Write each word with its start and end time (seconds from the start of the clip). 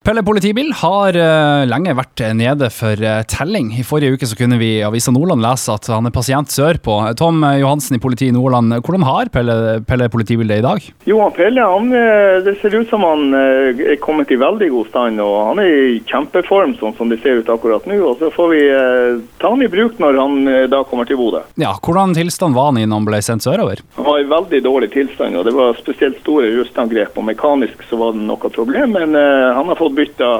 Pelle 0.00 0.22
politibil 0.24 0.70
har 0.80 1.12
uh, 1.12 1.66
lenge 1.68 1.92
vært 1.92 2.22
nede 2.32 2.70
for 2.72 2.96
uh, 3.04 3.18
telling. 3.28 3.66
I 3.76 3.82
forrige 3.84 4.16
uke 4.16 4.28
så 4.30 4.36
kunne 4.38 4.56
vi 4.56 4.70
i 4.78 4.84
Avisa 4.86 5.12
Nordland 5.12 5.44
lese 5.44 5.74
at 5.74 5.90
han 5.92 6.08
er 6.08 6.14
pasient 6.14 6.48
sørpå. 6.48 6.94
Tom 7.20 7.44
Johansen 7.44 7.98
i 7.98 8.00
politiet 8.00 8.30
i 8.30 8.32
Nordland, 8.32 8.72
hvordan 8.80 9.04
har 9.04 9.28
Pelle, 9.28 9.56
Pelle 9.84 10.08
politibil 10.08 10.48
det 10.48 10.62
i 10.62 10.64
dag? 10.64 10.86
Jo, 11.04 11.18
Pelle 11.36 11.66
han, 11.68 11.92
eh, 11.92 12.38
det 12.46 12.54
ser 12.62 12.78
ut 12.78 12.88
som 12.88 13.04
han 13.04 13.36
er 13.36 13.98
kommet 14.00 14.32
i 14.32 14.38
veldig 14.40 14.70
god 14.72 14.88
stand. 14.88 15.20
og 15.20 15.36
Han 15.50 15.60
er 15.66 15.68
i 15.68 16.00
kjempeform 16.08 16.72
sånn 16.80 16.96
som 16.96 17.12
det 17.12 17.20
ser 17.20 17.44
ut 17.44 17.52
akkurat 17.52 17.84
nå. 17.84 18.00
og 18.00 18.24
Så 18.24 18.32
får 18.32 18.50
vi 18.54 18.64
uh, 18.72 19.20
ta 19.36 19.52
han 19.52 19.66
i 19.66 19.68
bruk 19.68 20.00
når 20.00 20.22
han 20.22 20.50
da 20.72 20.80
kommer 20.88 21.04
til 21.04 21.20
Bodø. 21.20 21.44
Ja, 21.60 21.74
Hvordan 21.76 22.16
tilstand 22.16 22.56
var 22.56 22.70
han 22.70 22.80
i 22.80 22.86
når 22.86 23.02
han 23.02 23.10
ble 23.10 23.20
sendt 23.28 23.44
sørover? 23.44 23.84
Han 24.00 24.08
var 24.08 24.24
i 24.24 24.26
veldig 24.32 24.64
dårlig 24.64 24.92
tilstand. 24.96 25.36
og 25.36 25.44
Det 25.44 25.52
var 25.60 25.76
spesielt 25.76 26.24
store 26.24 26.56
rustangrep. 26.56 27.20
og 27.20 27.28
Mekanisk 27.28 27.84
så 27.92 28.00
var 28.00 28.16
det 28.16 28.24
noe 28.24 28.54
problem, 28.56 28.96
men 28.96 29.12
han 29.12 29.68
har 29.68 29.76
fått 29.76 29.89
fått 29.90 30.00
bytta 30.00 30.32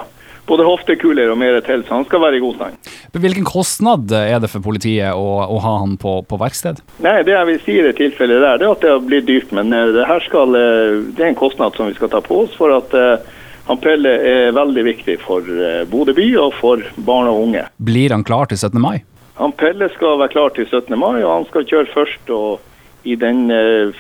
både 0.51 0.67
hoftekuler 0.67 1.31
og 1.31 1.39
mer 1.39 1.59
til, 1.65 1.83
så 1.87 1.99
han 1.99 2.07
skal 2.09 2.23
være 2.25 2.39
i 2.39 2.43
god 2.43 2.57
stand. 2.59 2.93
Hvilken 3.23 3.47
kostnad 3.47 4.13
er 4.17 4.39
det 4.43 4.51
for 4.51 4.65
politiet 4.65 5.15
å, 5.15 5.27
å 5.47 5.59
ha 5.63 5.75
han 5.83 5.97
på, 6.01 6.21
på, 6.27 6.39
verksted? 6.41 6.81
Nei, 7.05 7.21
Det 7.27 7.37
jeg 7.37 7.49
vil 7.51 7.61
si 7.65 7.77
i 7.79 7.85
det 7.87 7.97
tilfellet 8.01 8.43
der, 8.43 8.61
det 8.61 8.67
er 8.67 8.75
at 8.75 8.85
det 8.85 8.95
har 8.95 9.05
blitt 9.05 9.29
dyrt. 9.29 9.53
Men 9.57 9.75
eh, 9.77 9.93
det, 9.95 10.07
her 10.09 10.25
skal, 10.27 10.57
eh, 10.59 10.97
det 11.15 11.27
er 11.27 11.33
en 11.33 11.39
kostnad 11.39 11.79
som 11.79 11.91
vi 11.91 11.99
skal 11.99 12.11
ta 12.13 12.23
på 12.25 12.43
oss. 12.45 12.57
for 12.59 12.75
at 12.75 12.97
uh, 12.97 13.37
han 13.69 13.79
Pelle 13.79 14.11
er 14.27 14.57
veldig 14.57 14.83
viktig 14.89 15.15
for 15.23 15.47
Bodø 15.93 16.15
by 16.17 16.27
og 16.43 16.57
for 16.59 16.83
barn 17.07 17.31
og 17.31 17.45
unge. 17.45 17.63
Blir 17.79 18.11
han 18.11 18.27
klar 18.27 18.51
til 18.51 18.59
17. 18.59 18.81
mai? 18.83 19.05
Han 19.39 19.55
Pelle 19.55 19.87
skal 19.95 20.19
være 20.19 20.35
klar 20.35 20.51
til 20.57 20.67
17. 20.67 20.99
mai, 20.99 21.23
og 21.23 21.31
han 21.31 21.47
skal 21.53 21.69
kjøre 21.69 21.93
først 21.95 22.35
og 22.35 23.07
i 23.07 23.15
den 23.17 23.47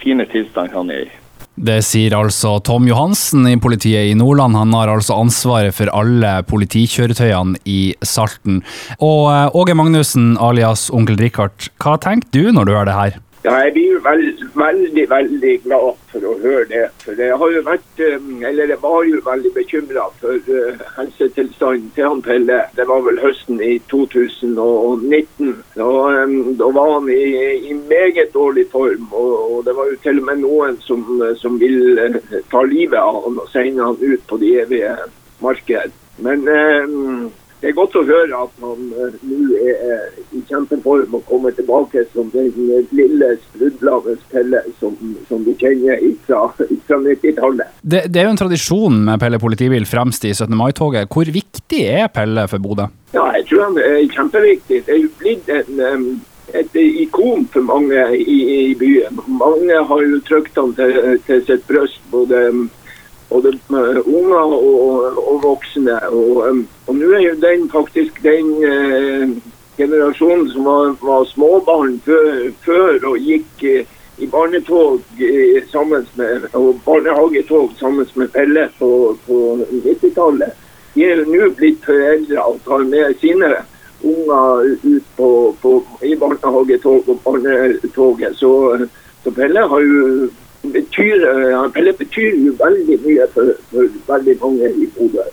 fine 0.02 0.26
tilstanden 0.28 0.74
han 0.74 0.90
er 0.92 1.06
i. 1.06 1.19
Det 1.60 1.82
sier 1.84 2.14
altså 2.16 2.54
Tom 2.64 2.86
Johansen 2.88 3.44
i 3.50 3.58
politiet 3.60 4.08
i 4.08 4.16
Nordland. 4.16 4.56
Han 4.56 4.72
har 4.72 4.88
altså 4.88 5.18
ansvaret 5.20 5.76
for 5.76 5.92
alle 5.92 6.38
politikjøretøyene 6.48 7.60
i 7.68 7.92
Salten. 8.00 8.62
Og 8.96 9.26
eh, 9.28 9.58
Åge 9.60 9.76
Magnussen 9.76 10.38
alias 10.40 10.88
Onkel 10.88 11.20
Richard, 11.20 11.68
hva 11.82 11.98
tenker 12.00 12.32
du 12.32 12.54
når 12.56 12.64
du 12.64 12.72
hører 12.72 12.88
det 12.88 12.96
her? 12.96 13.18
Ja, 13.44 13.54
jeg 13.64 13.72
blir 13.72 14.00
veld, 14.04 14.40
veldig, 14.54 15.04
veldig 15.10 15.52
glad 15.64 16.00
for 16.12 16.24
å 16.28 16.34
høre 16.42 16.66
det. 16.68 16.82
For 17.00 17.16
jeg 17.16 17.38
har 17.40 17.52
jo 17.54 17.62
vært, 17.64 18.02
um, 18.12 18.42
eller 18.44 18.68
jeg 18.68 18.82
var 18.82 18.98
jo 19.08 19.22
veldig 19.24 19.52
bekymra 19.54 20.04
for 20.20 20.50
uh, 20.52 20.82
helsetilstanden 20.98 21.86
til 21.96 22.04
han 22.04 22.20
Pelle. 22.26 22.58
Det 22.76 22.84
var 22.90 23.00
vel 23.06 23.22
høsten 23.22 23.62
i 23.64 23.78
2019. 23.88 25.56
Da, 25.72 25.88
um, 25.88 26.36
da 26.60 26.68
var 26.76 26.92
han 26.98 27.08
i, 27.08 27.22
i, 27.70 27.72
meget 27.80 28.34
dårlig 28.36 28.66
form. 28.74 29.08
Og, 29.08 29.32
og, 29.38 29.64
det 29.64 29.76
var 29.78 29.88
jo 29.88 29.96
til 30.04 30.20
og 30.20 30.28
med 30.28 30.44
noen 30.44 30.76
som, 30.84 31.08
som 31.40 31.56
ville 31.62 32.20
ta 32.52 32.66
livet 32.68 33.00
av 33.00 33.22
han 33.24 33.40
og 33.40 33.48
sende 33.54 33.88
han 33.88 33.96
ut 34.04 34.28
på 34.28 34.36
de 34.44 34.52
evige 34.66 34.92
marked. 35.40 35.96
Men 36.20 36.44
um, 36.44 37.30
det 37.60 37.70
er 37.70 37.76
godt 37.76 37.96
å 37.98 38.04
høre 38.08 38.38
at 38.44 38.62
han 38.62 38.86
uh, 38.96 39.16
nå 39.26 39.58
er 39.60 40.06
i 40.32 40.40
kjempeform 40.48 41.16
og 41.18 41.26
kommer 41.28 41.52
tilbake 41.56 42.06
som 42.14 42.30
den 42.32 42.48
lille, 42.96 43.34
sprudlende 43.50 44.16
Pelle 44.30 44.62
som, 44.80 44.96
som 45.28 45.44
du 45.44 45.52
kjenner 45.60 46.00
fra, 46.26 46.46
fra 46.56 47.00
90-tallet. 47.04 47.76
Det, 47.82 48.06
det, 48.08 48.22
er 48.22 48.28
jo 48.28 48.34
en 48.34 48.40
tradisjon 48.40 48.98
med 49.10 49.20
Pelle 49.20 49.40
politibil 49.42 49.86
fremst 49.88 50.24
i 50.24 50.32
17. 50.32 50.56
mai-toget. 50.56 51.10
Hvor 51.12 51.30
viktig 51.34 51.84
er 51.84 52.08
Pelle 52.14 52.46
for 52.50 52.62
Bodø? 52.64 52.88
Ja, 53.12 53.26
jeg 53.36 53.46
tror 53.50 53.68
han 53.68 53.78
er 53.82 54.02
kjempeviktig. 54.14 54.82
Det 54.86 54.96
er 54.96 55.04
jo 55.04 55.14
blitt 55.20 55.52
en 55.52 55.80
um, 55.84 56.10
et 56.54 56.74
ikon 56.74 57.44
for 57.52 57.62
mange 57.62 58.00
i, 58.16 58.38
i, 58.70 58.74
byen. 58.78 59.20
Mange 59.38 59.76
har 59.86 60.02
jo 60.02 60.18
trykt 60.26 60.56
han 60.58 60.72
til, 60.74 61.20
til 61.26 61.44
sitt 61.46 61.66
bryst. 61.68 62.00
både 62.10 62.40
både 63.30 63.54
unger 64.04 64.54
og, 64.56 65.18
og, 65.18 65.36
voksne. 65.42 65.96
Og, 66.10 66.42
um, 66.48 66.66
og 66.86 66.98
nå 66.98 67.12
er 67.14 67.24
jo 67.28 67.38
den 67.42 67.70
faktisk 67.70 68.22
den 68.26 68.50
eh, 68.66 69.30
generasjonen 69.78 70.50
som 70.52 70.66
var, 70.68 70.92
var 71.02 71.24
småbarn 71.30 72.00
før, 72.04 72.50
før, 72.64 72.98
og 73.12 73.18
gikk 73.18 73.64
eh, 73.64 73.96
i 74.20 74.26
barnetog 74.26 75.00
eh, 75.22 75.62
sammen 75.72 76.06
med, 76.14 76.48
og 76.52 76.80
barnehagetog 76.84 77.72
sammen 77.78 78.08
med 78.14 78.28
Pelle 78.34 78.68
på, 78.78 79.16
på 79.26 79.38
90-tallet. 79.70 80.66
De 80.94 81.06
er 81.06 81.22
jo 81.22 81.30
nå 81.30 81.50
blitt 81.56 81.84
foreldre 81.86 82.42
og 82.42 82.58
tar 82.66 82.84
med 82.90 83.14
sine 83.22 83.54
unger 84.02 84.74
ut 84.82 85.08
på, 85.16 85.30
på, 85.62 85.74
i 86.02 86.16
barnehagetog 86.18 87.08
og 87.08 87.20
barnetoget. 87.24 88.36
Så, 88.36 88.52
så 89.24 89.32
Pelle 89.36 89.64
har 89.72 89.86
jo 89.86 90.28
betyr, 90.72 91.26
Pelle 91.74 91.92
betyr 91.98 92.34
jo 92.46 92.54
veldig 92.60 92.98
mye 93.04 93.28
for, 93.34 93.52
for 93.70 93.86
veldig 94.12 94.36
mange 94.42 94.72
i 94.84 94.88
Bodø. 94.96 95.26